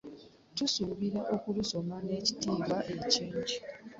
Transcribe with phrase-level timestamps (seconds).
[0.55, 2.77] Tusuubira okulusoma n'ekitiibwa
[3.11, 3.55] kingi.